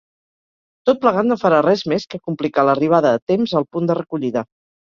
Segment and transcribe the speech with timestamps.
[0.89, 4.47] Tot plegat no farà res més que complicar l'arribada a temps al punt de recollida.